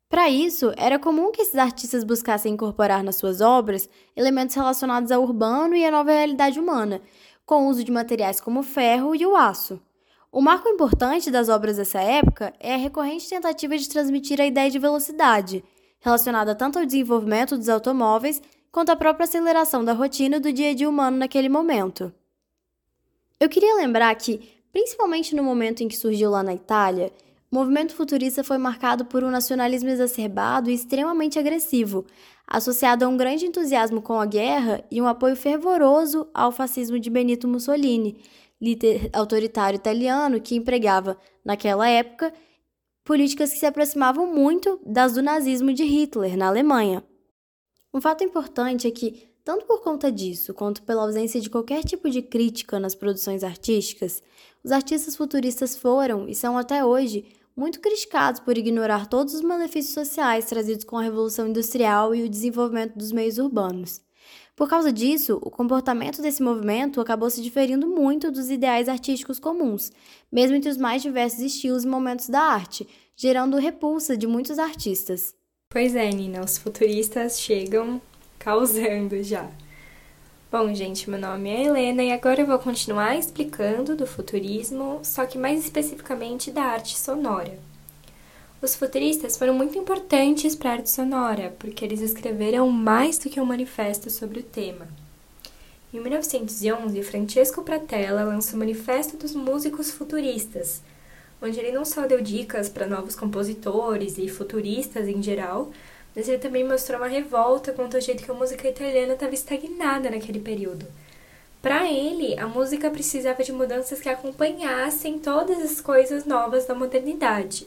Para 0.08 0.28
isso, 0.28 0.72
era 0.76 1.00
comum 1.00 1.32
que 1.32 1.42
esses 1.42 1.56
artistas 1.56 2.04
buscassem 2.04 2.52
incorporar 2.52 3.02
nas 3.02 3.16
suas 3.16 3.40
obras 3.40 3.90
elementos 4.14 4.54
relacionados 4.54 5.10
ao 5.10 5.20
urbano 5.20 5.74
e 5.74 5.84
à 5.84 5.90
nova 5.90 6.12
realidade 6.12 6.60
humana, 6.60 7.02
com 7.44 7.66
o 7.66 7.68
uso 7.68 7.82
de 7.82 7.90
materiais 7.90 8.40
como 8.40 8.60
o 8.60 8.62
ferro 8.62 9.16
e 9.16 9.26
o 9.26 9.34
aço. 9.34 9.80
O 10.36 10.42
marco 10.42 10.68
importante 10.68 11.30
das 11.30 11.48
obras 11.48 11.78
dessa 11.78 11.98
época 11.98 12.52
é 12.60 12.74
a 12.74 12.76
recorrente 12.76 13.26
tentativa 13.26 13.74
de 13.78 13.88
transmitir 13.88 14.38
a 14.38 14.44
ideia 14.44 14.70
de 14.70 14.78
velocidade, 14.78 15.64
relacionada 15.98 16.54
tanto 16.54 16.78
ao 16.78 16.84
desenvolvimento 16.84 17.56
dos 17.56 17.70
automóveis 17.70 18.42
quanto 18.70 18.90
à 18.90 18.96
própria 18.96 19.24
aceleração 19.24 19.82
da 19.82 19.94
rotina 19.94 20.38
do 20.38 20.52
dia 20.52 20.72
a 20.72 20.74
dia 20.74 20.90
humano 20.90 21.16
naquele 21.16 21.48
momento. 21.48 22.12
Eu 23.40 23.48
queria 23.48 23.76
lembrar 23.76 24.14
que, 24.14 24.46
principalmente 24.70 25.34
no 25.34 25.42
momento 25.42 25.82
em 25.82 25.88
que 25.88 25.96
surgiu 25.96 26.32
lá 26.32 26.42
na 26.42 26.52
Itália, 26.52 27.10
o 27.50 27.54
movimento 27.56 27.94
futurista 27.94 28.44
foi 28.44 28.58
marcado 28.58 29.06
por 29.06 29.24
um 29.24 29.30
nacionalismo 29.30 29.88
exacerbado 29.88 30.68
e 30.68 30.74
extremamente 30.74 31.38
agressivo, 31.38 32.04
associado 32.46 33.06
a 33.06 33.08
um 33.08 33.16
grande 33.16 33.46
entusiasmo 33.46 34.02
com 34.02 34.20
a 34.20 34.26
guerra 34.26 34.84
e 34.90 35.00
um 35.00 35.06
apoio 35.06 35.34
fervoroso 35.34 36.28
ao 36.34 36.52
fascismo 36.52 37.00
de 37.00 37.08
Benito 37.08 37.48
Mussolini, 37.48 38.18
autoritário 39.12 39.76
italiano 39.76 40.40
que 40.40 40.56
empregava, 40.56 41.18
naquela 41.44 41.88
época, 41.88 42.32
políticas 43.04 43.52
que 43.52 43.58
se 43.58 43.66
aproximavam 43.66 44.26
muito 44.26 44.80
das 44.84 45.14
do 45.14 45.22
nazismo 45.22 45.72
de 45.72 45.84
Hitler 45.84 46.36
na 46.36 46.48
Alemanha. 46.48 47.04
Um 47.94 48.00
fato 48.00 48.24
importante 48.24 48.86
é 48.86 48.90
que, 48.90 49.28
tanto 49.44 49.64
por 49.64 49.82
conta 49.82 50.10
disso 50.10 50.52
quanto 50.52 50.82
pela 50.82 51.02
ausência 51.02 51.40
de 51.40 51.48
qualquer 51.48 51.84
tipo 51.84 52.10
de 52.10 52.20
crítica 52.20 52.80
nas 52.80 52.94
produções 52.94 53.44
artísticas, 53.44 54.22
os 54.62 54.72
artistas 54.72 55.16
futuristas 55.16 55.76
foram 55.76 56.28
e 56.28 56.34
são 56.34 56.58
até 56.58 56.84
hoje 56.84 57.24
muito 57.56 57.80
criticados 57.80 58.40
por 58.40 58.58
ignorar 58.58 59.06
todos 59.06 59.32
os 59.34 59.40
malefícios 59.40 59.94
sociais 59.94 60.44
trazidos 60.44 60.84
com 60.84 60.98
a 60.98 61.02
Revolução 61.02 61.48
Industrial 61.48 62.14
e 62.14 62.22
o 62.22 62.28
desenvolvimento 62.28 62.98
dos 62.98 63.12
meios 63.12 63.38
urbanos. 63.38 64.05
Por 64.56 64.70
causa 64.70 64.90
disso, 64.90 65.38
o 65.42 65.50
comportamento 65.50 66.22
desse 66.22 66.42
movimento 66.42 66.98
acabou 66.98 67.28
se 67.28 67.42
diferindo 67.42 67.86
muito 67.86 68.32
dos 68.32 68.48
ideais 68.48 68.88
artísticos 68.88 69.38
comuns, 69.38 69.92
mesmo 70.32 70.56
entre 70.56 70.70
os 70.70 70.78
mais 70.78 71.02
diversos 71.02 71.40
estilos 71.40 71.84
e 71.84 71.86
momentos 71.86 72.30
da 72.30 72.40
arte, 72.40 72.88
gerando 73.14 73.58
repulsa 73.58 74.16
de 74.16 74.26
muitos 74.26 74.58
artistas. 74.58 75.34
Pois 75.68 75.94
é, 75.94 76.08
Nina, 76.08 76.42
os 76.42 76.56
futuristas 76.56 77.38
chegam 77.38 78.00
causando 78.38 79.22
já. 79.22 79.46
Bom, 80.50 80.72
gente, 80.72 81.10
meu 81.10 81.18
nome 81.18 81.50
é 81.50 81.64
Helena 81.64 82.02
e 82.02 82.10
agora 82.10 82.40
eu 82.40 82.46
vou 82.46 82.58
continuar 82.58 83.18
explicando 83.18 83.94
do 83.94 84.06
futurismo, 84.06 85.00
só 85.02 85.26
que 85.26 85.36
mais 85.36 85.62
especificamente 85.64 86.50
da 86.50 86.62
arte 86.62 86.96
sonora. 86.96 87.58
Os 88.62 88.74
futuristas 88.74 89.36
foram 89.36 89.52
muito 89.52 89.76
importantes 89.76 90.54
para 90.54 90.70
a 90.70 90.72
arte 90.74 90.90
sonora, 90.90 91.54
porque 91.58 91.84
eles 91.84 92.00
escreveram 92.00 92.70
mais 92.70 93.18
do 93.18 93.28
que 93.28 93.38
um 93.38 93.44
manifesto 93.44 94.08
sobre 94.08 94.40
o 94.40 94.42
tema. 94.42 94.88
Em 95.92 96.00
1911, 96.00 97.02
Francesco 97.02 97.62
Pratella 97.62 98.24
lançou 98.24 98.54
o 98.54 98.58
Manifesto 98.58 99.18
dos 99.18 99.34
Músicos 99.34 99.90
Futuristas, 99.90 100.80
onde 101.40 101.60
ele 101.60 101.70
não 101.70 101.84
só 101.84 102.06
deu 102.06 102.22
dicas 102.22 102.70
para 102.70 102.86
novos 102.86 103.14
compositores 103.14 104.16
e 104.16 104.26
futuristas 104.26 105.06
em 105.06 105.22
geral, 105.22 105.70
mas 106.14 106.26
ele 106.26 106.38
também 106.38 106.66
mostrou 106.66 106.98
uma 106.98 107.08
revolta 107.08 107.72
contra 107.72 107.98
o 107.98 108.02
jeito 108.02 108.24
que 108.24 108.30
a 108.30 108.34
música 108.34 108.66
italiana 108.66 109.12
estava 109.12 109.34
estagnada 109.34 110.08
naquele 110.08 110.40
período. 110.40 110.86
Para 111.60 111.92
ele, 111.92 112.38
a 112.38 112.46
música 112.46 112.90
precisava 112.90 113.44
de 113.44 113.52
mudanças 113.52 114.00
que 114.00 114.08
acompanhassem 114.08 115.18
todas 115.18 115.58
as 115.58 115.78
coisas 115.78 116.24
novas 116.24 116.64
da 116.64 116.74
modernidade. 116.74 117.66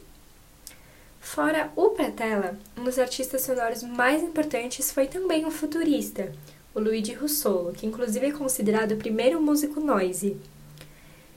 Fora 1.20 1.72
o 1.76 1.90
Pratella, 1.90 2.58
um 2.78 2.84
dos 2.84 2.98
artistas 2.98 3.42
sonoros 3.42 3.84
mais 3.84 4.24
importantes 4.24 4.92
foi 4.92 5.08
também 5.08 5.46
um 5.46 5.52
futurista, 5.52 6.32
o 6.74 6.80
Luigi 6.80 7.14
Russolo, 7.14 7.74
que 7.74 7.86
inclusive 7.86 8.28
é 8.28 8.32
considerado 8.32 8.94
o 8.94 8.98
primeiro 8.98 9.42
músico 9.42 9.80
noise. 9.80 10.38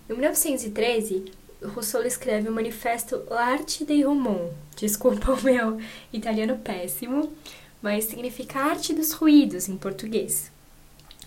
Em 0.08 0.12
1913, 0.12 1.32
Russolo 1.62 2.06
escreve 2.06 2.48
o 2.48 2.52
manifesto 2.52 3.22
L'arte 3.28 3.84
dei 3.84 4.02
rumon. 4.02 4.50
Desculpa 4.76 5.32
o 5.32 5.42
meu 5.42 5.78
italiano 6.12 6.58
péssimo, 6.58 7.32
mas 7.80 8.04
significa 8.04 8.60
arte 8.60 8.92
dos 8.92 9.12
ruídos 9.12 9.68
em 9.68 9.76
português. 9.76 10.50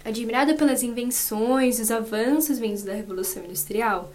Admirado 0.03 0.55
pelas 0.55 0.83
invenções 0.83 1.79
e 1.79 1.81
os 1.81 1.91
avanços 1.91 2.59
vindos 2.59 2.83
da 2.83 2.93
Revolução 2.93 3.43
Industrial, 3.43 4.12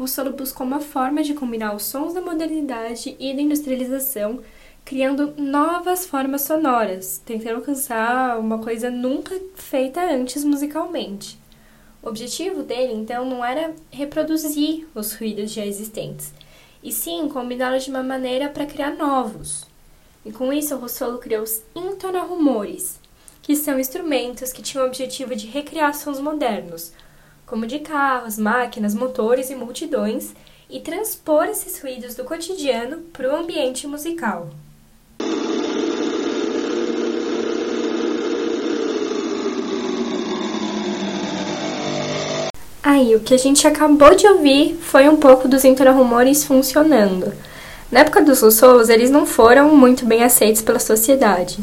Russolo 0.00 0.32
buscou 0.32 0.66
uma 0.66 0.80
forma 0.80 1.22
de 1.22 1.34
combinar 1.34 1.76
os 1.76 1.82
sons 1.82 2.14
da 2.14 2.22
modernidade 2.22 3.14
e 3.20 3.34
da 3.34 3.42
industrialização, 3.42 4.40
criando 4.82 5.34
novas 5.36 6.06
formas 6.06 6.40
sonoras, 6.40 7.20
tentando 7.22 7.56
alcançar 7.56 8.38
uma 8.38 8.60
coisa 8.60 8.90
nunca 8.90 9.38
feita 9.56 10.00
antes 10.00 10.42
musicalmente. 10.42 11.38
O 12.02 12.08
objetivo 12.08 12.62
dele, 12.62 12.94
então, 12.94 13.26
não 13.26 13.44
era 13.44 13.74
reproduzir 13.90 14.88
os 14.94 15.12
ruídos 15.12 15.52
já 15.52 15.66
existentes, 15.66 16.32
e 16.82 16.90
sim 16.90 17.28
combiná-los 17.28 17.84
de 17.84 17.90
uma 17.90 18.02
maneira 18.02 18.48
para 18.48 18.64
criar 18.64 18.92
novos. 18.92 19.66
E 20.24 20.32
com 20.32 20.50
isso, 20.50 20.76
Russolo 20.76 21.18
criou 21.18 21.42
os 21.42 21.60
intonarrumores, 21.76 22.98
que 23.42 23.54
são 23.54 23.78
instrumentos 23.78 24.50
que 24.50 24.62
tinham 24.62 24.86
o 24.86 24.88
objetivo 24.88 25.36
de 25.36 25.46
recriar 25.46 25.94
sons 25.94 26.18
modernos, 26.18 26.90
como 27.50 27.66
de 27.66 27.80
carros, 27.80 28.38
máquinas, 28.38 28.94
motores 28.94 29.50
e 29.50 29.56
multidões, 29.56 30.32
e 30.70 30.78
transpor 30.78 31.46
esses 31.46 31.82
ruídos 31.82 32.14
do 32.14 32.22
cotidiano 32.22 32.98
para 33.12 33.28
o 33.28 33.34
ambiente 33.34 33.88
musical. 33.88 34.48
Aí, 42.80 43.16
o 43.16 43.20
que 43.20 43.34
a 43.34 43.38
gente 43.38 43.66
acabou 43.66 44.14
de 44.14 44.28
ouvir 44.28 44.76
foi 44.80 45.08
um 45.08 45.16
pouco 45.16 45.48
dos 45.48 45.64
intrarrumores 45.64 46.44
funcionando. 46.44 47.32
Na 47.90 48.00
época 48.00 48.22
dos 48.22 48.42
Rousseaus, 48.42 48.88
eles 48.88 49.10
não 49.10 49.26
foram 49.26 49.74
muito 49.74 50.06
bem 50.06 50.22
aceitos 50.22 50.62
pela 50.62 50.78
sociedade. 50.78 51.58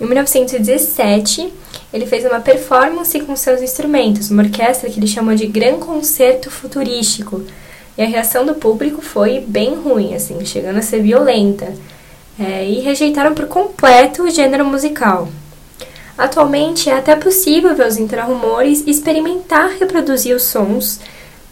Em 0.00 0.06
1917, 0.06 1.52
ele 1.92 2.06
fez 2.06 2.24
uma 2.24 2.40
performance 2.40 3.18
com 3.20 3.36
seus 3.36 3.62
instrumentos, 3.62 4.30
uma 4.30 4.42
orquestra 4.42 4.90
que 4.90 4.98
ele 4.98 5.06
chamou 5.06 5.34
de 5.34 5.46
Gran 5.46 5.78
Concerto 5.78 6.50
Futurístico. 6.50 7.42
E 7.96 8.02
a 8.02 8.06
reação 8.06 8.44
do 8.44 8.54
público 8.54 9.00
foi 9.00 9.40
bem 9.46 9.76
ruim, 9.76 10.14
assim, 10.14 10.44
chegando 10.44 10.78
a 10.78 10.82
ser 10.82 11.00
violenta. 11.00 11.72
É, 12.38 12.68
e 12.68 12.80
rejeitaram 12.80 13.32
por 13.32 13.46
completo 13.46 14.24
o 14.24 14.30
gênero 14.30 14.64
musical. 14.64 15.28
Atualmente 16.18 16.90
é 16.90 16.94
até 16.94 17.14
possível 17.14 17.76
ver 17.76 17.86
os 17.86 17.96
intrarrumores 17.96 18.82
e 18.84 18.90
experimentar 18.90 19.76
reproduzir 19.78 20.34
os 20.34 20.42
sons 20.42 20.98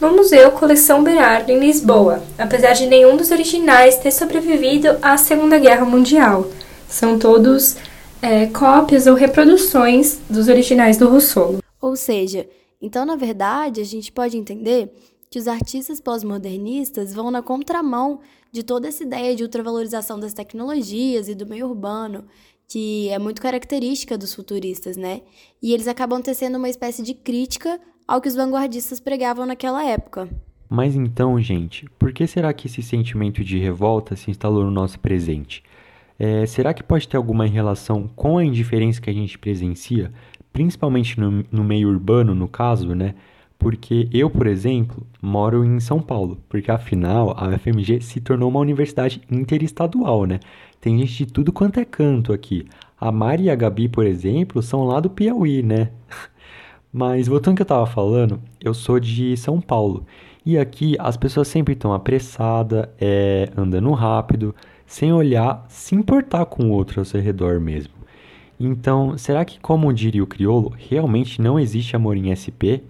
no 0.00 0.10
Museu 0.10 0.50
Coleção 0.50 1.04
Berardo, 1.04 1.52
em 1.52 1.60
Lisboa, 1.60 2.24
apesar 2.36 2.72
de 2.72 2.86
nenhum 2.86 3.16
dos 3.16 3.30
originais 3.30 3.96
ter 3.98 4.10
sobrevivido 4.10 4.96
à 5.00 5.16
Segunda 5.16 5.58
Guerra 5.58 5.84
Mundial. 5.84 6.48
São 6.88 7.16
todos 7.16 7.76
é, 8.22 8.46
cópias 8.46 9.08
ou 9.08 9.14
reproduções 9.14 10.20
dos 10.30 10.46
originais 10.46 10.96
do 10.96 11.08
Russolo. 11.08 11.58
Ou 11.80 11.96
seja, 11.96 12.48
então 12.80 13.04
na 13.04 13.16
verdade 13.16 13.80
a 13.80 13.84
gente 13.84 14.12
pode 14.12 14.38
entender 14.38 14.90
que 15.28 15.38
os 15.38 15.48
artistas 15.48 16.00
pós-modernistas 16.00 17.12
vão 17.12 17.30
na 17.30 17.42
contramão 17.42 18.20
de 18.52 18.62
toda 18.62 18.86
essa 18.86 19.02
ideia 19.02 19.34
de 19.34 19.42
ultravalorização 19.42 20.20
das 20.20 20.32
tecnologias 20.32 21.28
e 21.28 21.34
do 21.34 21.46
meio 21.46 21.66
urbano, 21.66 22.24
que 22.68 23.08
é 23.08 23.18
muito 23.18 23.42
característica 23.42 24.16
dos 24.16 24.34
futuristas, 24.34 24.96
né? 24.96 25.22
E 25.62 25.72
eles 25.72 25.88
acabam 25.88 26.20
tecendo 26.22 26.58
uma 26.58 26.68
espécie 26.68 27.02
de 27.02 27.14
crítica 27.14 27.80
ao 28.06 28.20
que 28.20 28.28
os 28.28 28.34
vanguardistas 28.34 29.00
pregavam 29.00 29.46
naquela 29.46 29.84
época. 29.84 30.28
Mas 30.68 30.94
então, 30.94 31.40
gente, 31.40 31.86
por 31.98 32.12
que 32.12 32.26
será 32.26 32.52
que 32.52 32.66
esse 32.66 32.82
sentimento 32.82 33.42
de 33.42 33.58
revolta 33.58 34.16
se 34.16 34.30
instalou 34.30 34.64
no 34.64 34.70
nosso 34.70 34.98
presente? 35.00 35.62
É, 36.18 36.46
será 36.46 36.72
que 36.74 36.82
pode 36.82 37.08
ter 37.08 37.16
alguma 37.16 37.46
relação 37.46 38.08
com 38.14 38.38
a 38.38 38.44
indiferença 38.44 39.00
que 39.00 39.10
a 39.10 39.12
gente 39.12 39.38
presencia, 39.38 40.12
principalmente 40.52 41.18
no, 41.18 41.44
no 41.50 41.64
meio 41.64 41.88
urbano, 41.88 42.34
no 42.34 42.48
caso, 42.48 42.94
né? 42.94 43.14
Porque 43.58 44.08
eu, 44.12 44.28
por 44.28 44.46
exemplo, 44.46 45.06
moro 45.20 45.64
em 45.64 45.78
São 45.78 46.00
Paulo, 46.00 46.38
porque 46.48 46.70
afinal 46.70 47.34
a 47.38 47.48
UFMG 47.48 48.00
se 48.00 48.20
tornou 48.20 48.50
uma 48.50 48.60
universidade 48.60 49.22
interestadual, 49.30 50.26
né? 50.26 50.40
Tem 50.80 50.98
gente 50.98 51.24
de 51.24 51.32
tudo 51.32 51.52
quanto 51.52 51.78
é 51.78 51.84
canto 51.84 52.32
aqui. 52.32 52.66
A 53.00 53.12
Mari 53.12 53.44
e 53.44 53.50
a 53.50 53.54
Gabi, 53.54 53.88
por 53.88 54.04
exemplo, 54.04 54.60
são 54.62 54.84
lá 54.84 54.98
do 54.98 55.08
Piauí, 55.10 55.62
né? 55.62 55.90
Mas 56.92 57.28
voltando 57.28 57.52
ao 57.52 57.56
que 57.56 57.62
eu 57.62 57.66
tava 57.66 57.86
falando, 57.86 58.40
eu 58.60 58.74
sou 58.74 58.98
de 58.98 59.36
São 59.36 59.60
Paulo. 59.60 60.04
E 60.44 60.58
aqui 60.58 60.96
as 60.98 61.16
pessoas 61.16 61.46
sempre 61.46 61.74
estão 61.74 61.92
apressadas, 61.92 62.88
é, 63.00 63.48
andando 63.56 63.92
rápido, 63.92 64.54
sem 64.92 65.10
olhar, 65.10 65.64
se 65.70 65.94
importar 65.94 66.44
com 66.44 66.64
o 66.64 66.70
outro 66.70 67.00
ao 67.00 67.04
seu 67.06 67.18
redor 67.18 67.58
mesmo. 67.58 67.94
Então, 68.60 69.16
será 69.16 69.42
que, 69.42 69.58
como 69.58 69.90
diria 69.90 70.22
o 70.22 70.26
crioulo, 70.26 70.74
realmente 70.76 71.40
não 71.40 71.58
existe 71.58 71.96
amor 71.96 72.14
em 72.14 72.28
SP? 72.28 72.84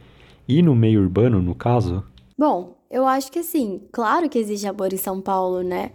E 0.48 0.60
no 0.62 0.74
meio 0.74 1.00
urbano, 1.00 1.40
no 1.40 1.54
caso? 1.54 2.02
Bom, 2.36 2.76
eu 2.90 3.06
acho 3.06 3.30
que 3.30 3.44
sim. 3.44 3.80
Claro 3.92 4.28
que 4.28 4.36
existe 4.36 4.66
amor 4.66 4.92
em 4.92 4.96
São 4.96 5.20
Paulo, 5.20 5.62
né? 5.62 5.92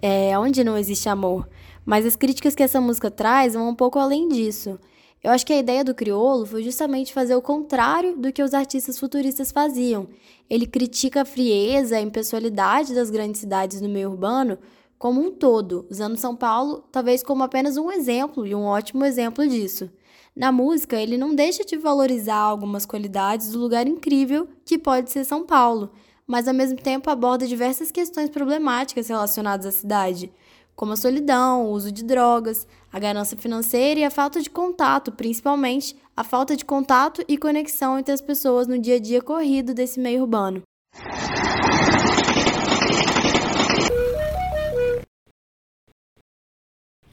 É 0.00 0.36
onde 0.38 0.64
não 0.64 0.78
existe 0.78 1.10
amor. 1.10 1.46
Mas 1.84 2.06
as 2.06 2.16
críticas 2.16 2.54
que 2.54 2.62
essa 2.62 2.80
música 2.80 3.10
traz 3.10 3.52
vão 3.52 3.68
um 3.68 3.74
pouco 3.74 3.98
além 3.98 4.30
disso. 4.30 4.78
Eu 5.22 5.30
acho 5.30 5.44
que 5.44 5.52
a 5.52 5.58
ideia 5.58 5.84
do 5.84 5.94
crioulo 5.94 6.46
foi 6.46 6.62
justamente 6.62 7.12
fazer 7.12 7.34
o 7.34 7.42
contrário 7.42 8.16
do 8.16 8.32
que 8.32 8.42
os 8.42 8.54
artistas 8.54 8.98
futuristas 8.98 9.52
faziam. 9.52 10.08
Ele 10.48 10.66
critica 10.66 11.20
a 11.20 11.26
frieza, 11.26 11.98
a 11.98 12.00
impessoalidade 12.00 12.94
das 12.94 13.10
grandes 13.10 13.42
cidades 13.42 13.82
no 13.82 13.90
meio 13.90 14.10
urbano, 14.10 14.56
como 15.00 15.18
um 15.18 15.32
todo, 15.32 15.86
usando 15.90 16.18
São 16.18 16.36
Paulo 16.36 16.84
talvez 16.92 17.22
como 17.22 17.42
apenas 17.42 17.78
um 17.78 17.90
exemplo 17.90 18.46
e 18.46 18.54
um 18.54 18.64
ótimo 18.64 19.02
exemplo 19.02 19.48
disso. 19.48 19.90
Na 20.36 20.52
música, 20.52 20.94
ele 20.94 21.16
não 21.16 21.34
deixa 21.34 21.64
de 21.64 21.74
valorizar 21.78 22.36
algumas 22.36 22.84
qualidades 22.84 23.50
do 23.50 23.58
lugar 23.58 23.88
incrível 23.88 24.46
que 24.62 24.76
pode 24.76 25.10
ser 25.10 25.24
São 25.24 25.46
Paulo, 25.46 25.90
mas 26.26 26.46
ao 26.46 26.52
mesmo 26.52 26.76
tempo 26.76 27.08
aborda 27.08 27.46
diversas 27.46 27.90
questões 27.90 28.28
problemáticas 28.28 29.08
relacionadas 29.08 29.64
à 29.64 29.72
cidade, 29.72 30.30
como 30.76 30.92
a 30.92 30.96
solidão, 30.96 31.64
o 31.64 31.70
uso 31.70 31.90
de 31.90 32.04
drogas, 32.04 32.66
a 32.92 32.98
ganância 32.98 33.38
financeira 33.38 34.00
e 34.00 34.04
a 34.04 34.10
falta 34.10 34.42
de 34.42 34.50
contato, 34.50 35.12
principalmente 35.12 35.96
a 36.14 36.22
falta 36.22 36.54
de 36.54 36.64
contato 36.66 37.24
e 37.26 37.38
conexão 37.38 37.98
entre 37.98 38.12
as 38.12 38.20
pessoas 38.20 38.66
no 38.66 38.78
dia 38.78 38.96
a 38.96 39.00
dia 39.00 39.22
corrido 39.22 39.72
desse 39.72 39.98
meio 39.98 40.20
urbano. 40.20 40.62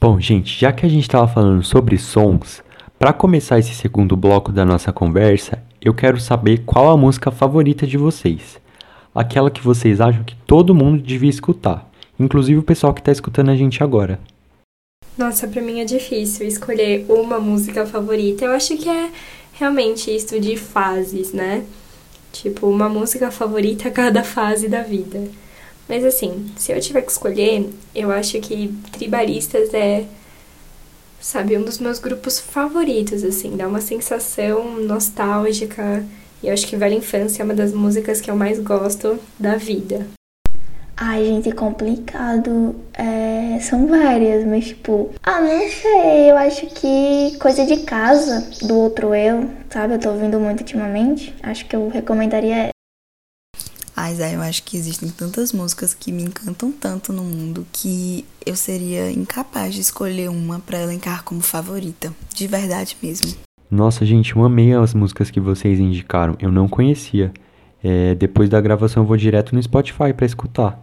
Bom, 0.00 0.20
gente, 0.20 0.56
já 0.56 0.72
que 0.72 0.86
a 0.86 0.88
gente 0.88 1.02
estava 1.02 1.26
falando 1.26 1.60
sobre 1.64 1.98
sons, 1.98 2.62
para 3.00 3.12
começar 3.12 3.58
esse 3.58 3.74
segundo 3.74 4.16
bloco 4.16 4.52
da 4.52 4.64
nossa 4.64 4.92
conversa, 4.92 5.60
eu 5.82 5.92
quero 5.92 6.20
saber 6.20 6.62
qual 6.64 6.88
a 6.88 6.96
música 6.96 7.32
favorita 7.32 7.84
de 7.84 7.96
vocês. 7.96 8.60
Aquela 9.12 9.50
que 9.50 9.60
vocês 9.60 10.00
acham 10.00 10.22
que 10.22 10.36
todo 10.46 10.72
mundo 10.72 11.02
devia 11.02 11.28
escutar, 11.28 11.90
inclusive 12.16 12.60
o 12.60 12.62
pessoal 12.62 12.94
que 12.94 13.00
está 13.00 13.10
escutando 13.10 13.50
a 13.50 13.56
gente 13.56 13.82
agora. 13.82 14.20
Nossa, 15.16 15.48
para 15.48 15.60
mim 15.60 15.80
é 15.80 15.84
difícil 15.84 16.46
escolher 16.46 17.04
uma 17.08 17.40
música 17.40 17.84
favorita. 17.84 18.44
Eu 18.44 18.52
acho 18.52 18.76
que 18.76 18.88
é, 18.88 19.10
realmente 19.54 20.14
isso 20.14 20.38
de 20.38 20.56
fases, 20.56 21.32
né? 21.32 21.64
Tipo, 22.30 22.68
uma 22.68 22.88
música 22.88 23.32
favorita 23.32 23.88
a 23.88 23.90
cada 23.90 24.22
fase 24.22 24.68
da 24.68 24.80
vida. 24.80 25.28
Mas 25.88 26.04
assim, 26.04 26.50
se 26.56 26.70
eu 26.70 26.80
tiver 26.80 27.02
que 27.02 27.10
escolher, 27.10 27.68
eu 27.94 28.10
acho 28.10 28.38
que 28.40 28.74
Tribalistas 28.92 29.72
é, 29.72 30.04
sabe, 31.20 31.56
um 31.56 31.62
dos 31.62 31.78
meus 31.78 31.98
grupos 31.98 32.38
favoritos, 32.38 33.24
assim. 33.24 33.56
Dá 33.56 33.66
uma 33.66 33.80
sensação 33.80 34.76
nostálgica. 34.80 36.04
E 36.42 36.48
eu 36.48 36.54
acho 36.54 36.66
que 36.66 36.76
Velha 36.76 36.94
Infância 36.94 37.42
é 37.42 37.44
uma 37.44 37.54
das 37.54 37.72
músicas 37.72 38.20
que 38.20 38.30
eu 38.30 38.36
mais 38.36 38.58
gosto 38.60 39.18
da 39.38 39.56
vida. 39.56 40.06
Ai, 41.00 41.24
gente, 41.24 41.48
é 41.48 41.52
complicado. 41.52 42.74
É, 42.92 43.60
são 43.60 43.86
várias, 43.86 44.44
mas 44.44 44.66
tipo. 44.66 45.10
Ah, 45.22 45.40
não 45.40 45.68
sei. 45.68 46.30
Eu 46.30 46.36
acho 46.36 46.66
que 46.66 47.36
Coisa 47.38 47.64
de 47.64 47.78
Casa, 47.84 48.66
do 48.66 48.76
Outro 48.76 49.14
Eu, 49.14 49.48
sabe? 49.70 49.94
Eu 49.94 50.00
tô 50.00 50.10
ouvindo 50.10 50.40
muito 50.40 50.60
ultimamente. 50.60 51.34
Acho 51.40 51.66
que 51.66 51.76
eu 51.76 51.88
recomendaria. 51.88 52.70
Ai, 54.00 54.14
Zé, 54.14 54.36
eu 54.36 54.42
acho 54.42 54.62
que 54.62 54.76
existem 54.76 55.10
tantas 55.10 55.52
músicas 55.52 55.92
que 55.92 56.12
me 56.12 56.22
encantam 56.22 56.70
tanto 56.70 57.12
no 57.12 57.24
mundo 57.24 57.66
que 57.72 58.24
eu 58.46 58.54
seria 58.54 59.10
incapaz 59.10 59.74
de 59.74 59.80
escolher 59.80 60.30
uma 60.30 60.60
para 60.60 60.80
elencar 60.80 61.24
como 61.24 61.40
favorita. 61.40 62.14
De 62.32 62.46
verdade 62.46 62.96
mesmo. 63.02 63.36
Nossa, 63.68 64.06
gente, 64.06 64.36
eu 64.36 64.44
amei 64.44 64.72
as 64.72 64.94
músicas 64.94 65.32
que 65.32 65.40
vocês 65.40 65.80
indicaram. 65.80 66.36
Eu 66.38 66.52
não 66.52 66.68
conhecia. 66.68 67.32
É, 67.82 68.14
depois 68.14 68.48
da 68.48 68.60
gravação 68.60 69.02
eu 69.02 69.06
vou 69.08 69.16
direto 69.16 69.52
no 69.52 69.60
Spotify 69.60 70.12
para 70.16 70.26
escutar. 70.26 70.80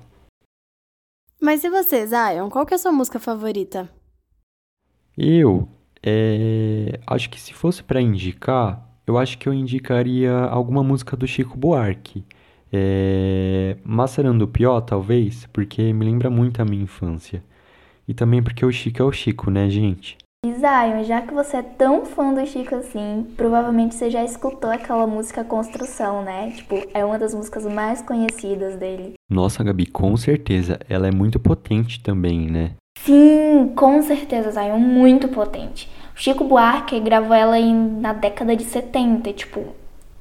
Mas 1.40 1.64
e 1.64 1.70
você, 1.70 2.06
Zion? 2.06 2.50
Qual 2.50 2.66
que 2.66 2.74
é 2.74 2.76
a 2.76 2.78
sua 2.78 2.92
música 2.92 3.18
favorita? 3.18 3.90
Eu, 5.18 5.70
é, 6.04 7.00
acho 7.08 7.30
que 7.30 7.40
se 7.40 7.54
fosse 7.54 7.82
para 7.82 8.02
indicar, 8.02 8.86
eu 9.08 9.18
acho 9.18 9.38
que 9.38 9.48
eu 9.48 9.54
indicaria 9.54 10.34
alguma 10.34 10.84
música 10.84 11.16
do 11.16 11.26
Chico 11.26 11.58
Buarque. 11.58 12.22
É, 12.78 13.78
Maçarando 13.86 14.46
Pió, 14.50 14.82
talvez, 14.82 15.48
porque 15.54 15.94
me 15.94 16.04
lembra 16.04 16.30
muito 16.30 16.62
a 16.62 16.66
minha 16.66 16.84
infância. 16.84 17.42
E 18.06 18.14
também 18.14 18.44
porque 18.44 18.66
o 18.66 18.72
Chico 18.72 19.02
é 19.02 19.06
o 19.06 19.14
Chico, 19.14 19.50
né, 19.50 19.70
gente? 19.70 20.18
E 20.46 20.54
Zion, 20.54 21.04
já 21.06 21.22
que 21.22 21.34
você 21.34 21.58
é 21.58 21.62
tão 21.64 22.06
fã 22.06 22.34
do 22.34 22.46
Chico 22.46 22.76
assim, 22.76 23.26
provavelmente 23.38 23.96
você 23.96 24.12
já 24.12 24.26
escutou 24.26 24.70
aquela 24.70 25.08
música 25.08 25.46
Construção, 25.46 26.22
né? 26.22 26.52
Tipo, 26.52 26.76
é 26.94 27.06
uma 27.06 27.18
das 27.18 27.34
músicas 27.34 27.66
mais 27.66 28.02
conhecidas 28.02 28.76
dele. 28.76 29.14
Nossa, 29.32 29.64
Gabi, 29.64 29.86
com 29.86 30.16
certeza. 30.18 30.78
Ela 30.90 31.08
é 31.08 31.12
muito 31.12 31.40
potente 31.40 32.04
também, 32.04 32.52
né? 32.52 32.72
Sim, 33.00 33.72
com 33.74 34.02
certeza, 34.02 34.52
Zion, 34.52 34.78
muito 34.80 35.30
potente. 35.30 35.90
O 36.14 36.20
Chico 36.20 36.44
Buarque 36.44 37.00
gravou 37.00 37.34
ela 37.34 37.58
em, 37.58 37.74
na 38.02 38.12
década 38.12 38.54
de 38.54 38.66
70, 38.66 39.32
tipo, 39.32 39.74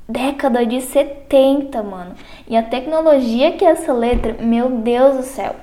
década 0.08 0.64
de 0.64 0.80
70, 0.80 1.82
mano. 1.82 2.14
E 2.49 2.56
a 2.56 2.62
tecnologia 2.62 3.52
que 3.52 3.64
é 3.64 3.70
essa 3.70 3.92
letra, 3.92 4.37
meu 4.40 4.70
Deus 4.70 5.16
do 5.16 5.23
céu. 5.23 5.56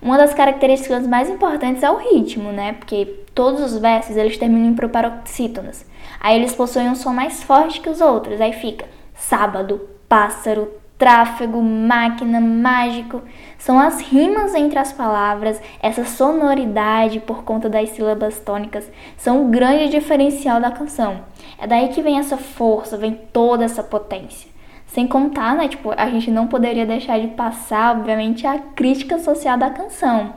Uma 0.00 0.18
das 0.18 0.34
características 0.34 1.06
mais 1.06 1.28
importantes 1.28 1.82
é 1.82 1.90
o 1.90 1.96
ritmo, 1.96 2.52
né? 2.52 2.74
Porque 2.74 3.06
todos 3.34 3.60
os 3.60 3.78
versos 3.78 4.16
eles 4.16 4.36
terminam 4.36 4.68
em 4.68 4.74
proparoxítonos. 4.74 5.84
Aí 6.20 6.36
eles 6.36 6.54
possuem 6.54 6.88
um 6.88 6.94
som 6.94 7.12
mais 7.12 7.42
forte 7.42 7.80
que 7.80 7.88
os 7.88 8.00
outros. 8.00 8.40
Aí 8.40 8.52
fica 8.52 8.86
sábado, 9.14 9.80
pássaro, 10.08 10.70
tráfego, 10.98 11.60
máquina, 11.60 12.40
mágico. 12.40 13.22
São 13.58 13.78
as 13.78 14.00
rimas 14.00 14.54
entre 14.54 14.78
as 14.78 14.92
palavras, 14.92 15.60
essa 15.82 16.04
sonoridade 16.04 17.20
por 17.20 17.42
conta 17.42 17.68
das 17.68 17.90
sílabas 17.90 18.38
tônicas, 18.40 18.90
são 19.16 19.44
o 19.44 19.48
grande 19.48 19.88
diferencial 19.88 20.60
da 20.60 20.70
canção. 20.70 21.20
É 21.58 21.66
daí 21.66 21.88
que 21.88 22.02
vem 22.02 22.18
essa 22.18 22.36
força, 22.36 22.96
vem 22.96 23.14
toda 23.32 23.64
essa 23.64 23.82
potência. 23.82 24.50
Sem 24.86 25.06
contar, 25.06 25.56
né, 25.56 25.68
tipo, 25.68 25.92
a 25.96 26.08
gente 26.08 26.30
não 26.30 26.46
poderia 26.46 26.86
deixar 26.86 27.18
de 27.18 27.28
passar, 27.28 27.96
obviamente, 27.96 28.46
a 28.46 28.58
crítica 28.58 29.18
social 29.18 29.58
da 29.58 29.70
canção. 29.70 30.34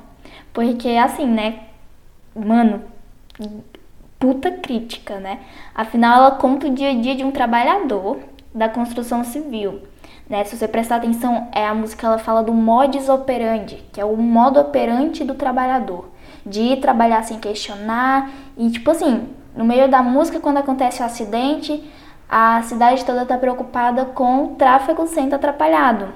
Porque, 0.53 0.89
assim, 0.89 1.25
né, 1.25 1.59
mano, 2.35 2.81
puta 4.19 4.51
crítica, 4.51 5.19
né? 5.19 5.39
Afinal, 5.73 6.17
ela 6.17 6.31
conta 6.31 6.67
o 6.67 6.73
dia 6.73 6.89
a 6.89 6.93
dia 6.93 7.15
de 7.15 7.23
um 7.23 7.31
trabalhador 7.31 8.19
da 8.53 8.67
construção 8.67 9.23
civil. 9.23 9.81
Né? 10.29 10.43
Se 10.43 10.57
você 10.57 10.67
prestar 10.67 10.97
atenção, 10.97 11.47
é 11.51 11.65
a 11.65 11.73
música 11.73 12.05
ela 12.05 12.19
fala 12.19 12.43
do 12.43 12.53
modus 12.53 13.09
operandi, 13.09 13.83
que 13.91 13.99
é 13.99 14.05
o 14.05 14.15
modo 14.15 14.59
operante 14.59 15.23
do 15.23 15.33
trabalhador, 15.33 16.09
de 16.45 16.61
ir 16.61 16.81
trabalhar 16.81 17.23
sem 17.23 17.39
questionar 17.39 18.29
e 18.55 18.69
tipo 18.69 18.91
assim, 18.91 19.27
no 19.59 19.65
meio 19.65 19.89
da 19.89 20.01
música 20.01 20.39
quando 20.39 20.55
acontece 20.55 21.01
o 21.01 21.05
acidente, 21.05 21.83
a 22.29 22.63
cidade 22.63 23.03
toda 23.03 23.23
está 23.23 23.37
preocupada 23.37 24.05
com 24.05 24.45
o 24.45 24.55
tráfego 24.55 25.05
sendo 25.05 25.35
atrapalhado, 25.35 26.13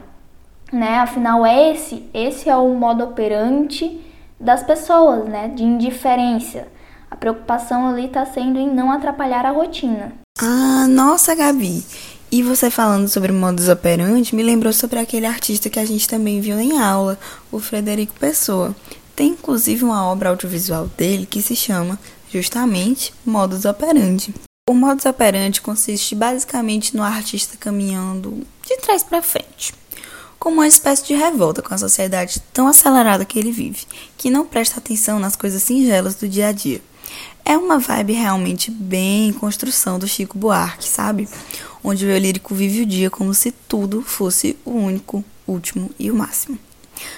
né? 0.71 0.99
Afinal, 0.99 1.45
esse, 1.45 2.07
esse 2.13 2.49
é 2.49 2.55
o 2.55 2.73
modo 2.73 3.03
operante 3.03 3.99
das 4.39 4.63
pessoas, 4.63 5.25
né? 5.25 5.49
De 5.49 5.61
indiferença. 5.61 6.67
A 7.11 7.17
preocupação 7.17 7.89
ali 7.89 8.05
está 8.05 8.25
sendo 8.25 8.57
em 8.57 8.73
não 8.73 8.89
atrapalhar 8.89 9.45
a 9.45 9.51
rotina. 9.51 10.13
Ah, 10.39 10.87
nossa, 10.87 11.35
Gabi. 11.35 11.83
E 12.31 12.41
você 12.41 12.71
falando 12.71 13.09
sobre 13.09 13.33
modus 13.33 13.67
operandi 13.67 14.33
me 14.33 14.41
lembrou 14.41 14.71
sobre 14.71 14.99
aquele 14.99 15.25
artista 15.25 15.69
que 15.69 15.79
a 15.79 15.85
gente 15.85 16.07
também 16.07 16.39
viu 16.39 16.57
em 16.61 16.79
aula, 16.79 17.19
o 17.51 17.59
Frederico 17.59 18.13
Pessoa. 18.17 18.73
Tem 19.13 19.31
inclusive 19.31 19.83
uma 19.83 20.07
obra 20.07 20.29
audiovisual 20.29 20.87
dele 20.97 21.25
que 21.25 21.41
se 21.41 21.57
chama 21.57 21.99
justamente 22.33 23.13
Modus 23.25 23.65
Operandi. 23.65 24.33
O 24.69 24.73
modus 24.73 25.05
operandi 25.05 25.59
consiste 25.59 26.15
basicamente 26.15 26.95
no 26.95 27.03
artista 27.03 27.57
caminhando 27.57 28.47
de 28.65 28.77
trás 28.77 29.03
para 29.03 29.21
frente, 29.21 29.73
como 30.39 30.61
uma 30.61 30.67
espécie 30.67 31.05
de 31.05 31.13
revolta 31.13 31.61
com 31.61 31.73
a 31.73 31.77
sociedade 31.77 32.41
tão 32.53 32.65
acelerada 32.67 33.25
que 33.25 33.37
ele 33.37 33.51
vive, 33.51 33.85
que 34.17 34.29
não 34.29 34.45
presta 34.45 34.79
atenção 34.79 35.19
nas 35.19 35.35
coisas 35.35 35.61
singelas 35.61 36.15
do 36.15 36.29
dia 36.29 36.47
a 36.47 36.51
dia. 36.53 36.81
É 37.43 37.57
uma 37.57 37.77
vibe 37.77 38.13
realmente 38.13 38.71
bem 38.71 39.33
construção 39.33 39.99
do 39.99 40.07
Chico 40.07 40.37
Buarque, 40.37 40.87
sabe? 40.87 41.27
Onde 41.83 42.05
o 42.05 42.09
eu 42.09 42.17
lírico 42.17 42.55
vive 42.55 42.83
o 42.83 42.85
dia 42.85 43.09
como 43.09 43.33
se 43.33 43.51
tudo 43.51 44.01
fosse 44.01 44.57
o 44.63 44.71
único, 44.71 45.25
último 45.45 45.91
e 45.99 46.09
o 46.09 46.15
máximo. 46.15 46.57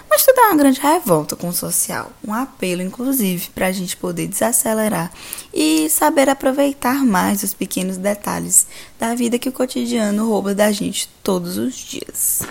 Mas 0.10 0.26
tudo 0.26 0.40
é 0.40 0.48
uma 0.48 0.58
grande 0.58 0.80
revolta 0.80 1.36
com 1.36 1.50
o 1.50 1.54
social, 1.54 2.12
um 2.26 2.34
apelo, 2.34 2.82
inclusive, 2.82 3.50
para 3.54 3.68
a 3.68 3.72
gente 3.72 3.98
poder 3.98 4.28
desacelerar 4.28 5.12
e 5.54 5.90
saber 5.90 6.30
aproveitar 6.30 7.04
mais 7.06 7.44
os 7.44 7.54
pequenos 7.54 7.98
detalhes 7.98 8.68
da 9.00 9.14
vida 9.16 9.40
que 9.40 9.50
o 9.50 9.52
cotidiano 9.52 10.28
rouba 10.28 10.56
da 10.56 10.72
gente 10.72 11.10
todos 11.22 11.58
os 11.58 11.76
dias. 11.76 12.42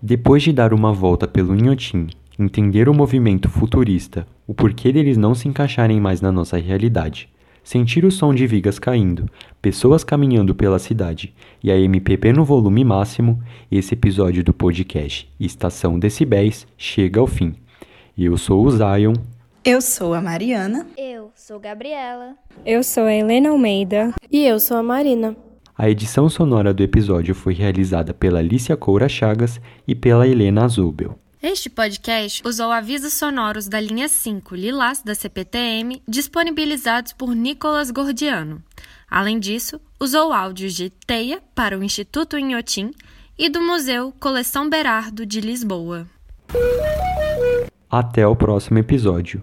Depois 0.00 0.42
de 0.42 0.52
dar 0.52 0.74
uma 0.74 0.92
volta 0.92 1.28
pelo 1.28 1.56
Inhotim, 1.56 2.08
entender 2.38 2.88
o 2.88 2.94
movimento 2.94 3.48
futurista, 3.48 4.26
o 4.46 4.52
porquê 4.52 4.92
deles 4.92 5.16
não 5.16 5.34
se 5.34 5.48
encaixarem 5.48 6.00
mais 6.00 6.20
na 6.20 6.32
nossa 6.32 6.58
realidade, 6.58 7.28
sentir 7.62 8.04
o 8.04 8.10
som 8.10 8.34
de 8.34 8.46
vigas 8.46 8.78
caindo, 8.78 9.28
pessoas 9.60 10.02
caminhando 10.02 10.54
pela 10.54 10.78
cidade 10.78 11.34
e 11.62 11.70
a 11.70 11.78
MPP 11.78 12.32
no 12.32 12.44
volume 12.44 12.84
máximo, 12.84 13.42
esse 13.70 13.94
episódio 13.94 14.42
do 14.42 14.52
podcast 14.52 15.30
Estação 15.38 15.98
Decibéis 15.98 16.66
chega 16.76 17.20
ao 17.20 17.26
fim. 17.26 17.54
Eu 18.16 18.36
sou 18.36 18.64
o 18.64 18.70
Zion. 18.70 19.14
Eu 19.64 19.80
sou 19.80 20.12
a 20.12 20.20
Mariana. 20.20 20.86
Eu 20.98 21.30
sou 21.34 21.60
Gabriela. 21.60 22.34
Eu 22.66 22.82
sou 22.82 23.04
a 23.04 23.14
Helena 23.14 23.50
Almeida. 23.50 24.12
E 24.30 24.44
eu 24.44 24.58
sou 24.58 24.76
a 24.76 24.82
Marina. 24.82 25.36
A 25.78 25.88
edição 25.88 26.28
sonora 26.28 26.74
do 26.74 26.82
episódio 26.82 27.34
foi 27.34 27.54
realizada 27.54 28.12
pela 28.12 28.40
Alicia 28.40 28.76
Coura 28.76 29.08
Chagas 29.08 29.60
e 29.88 29.94
pela 29.94 30.28
Helena 30.28 30.68
Zubel. 30.68 31.18
Este 31.42 31.68
podcast 31.68 32.40
usou 32.46 32.70
avisos 32.70 33.14
sonoros 33.14 33.66
da 33.66 33.80
linha 33.80 34.06
5 34.06 34.54
Lilás 34.54 35.02
da 35.02 35.12
CPTM, 35.12 36.00
disponibilizados 36.06 37.12
por 37.12 37.34
Nicolas 37.34 37.90
Gordiano. 37.90 38.62
Além 39.10 39.40
disso, 39.40 39.80
usou 39.98 40.32
áudios 40.32 40.72
de 40.72 40.88
Teia 40.88 41.42
para 41.52 41.76
o 41.76 41.82
Instituto 41.82 42.38
Inhotim 42.38 42.92
e 43.36 43.48
do 43.48 43.60
Museu 43.60 44.14
Coleção 44.20 44.70
Berardo 44.70 45.26
de 45.26 45.40
Lisboa. 45.40 46.06
Até 47.90 48.24
o 48.24 48.36
próximo 48.36 48.78
episódio. 48.78 49.42